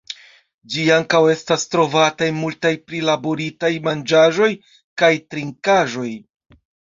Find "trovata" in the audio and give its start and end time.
1.73-2.29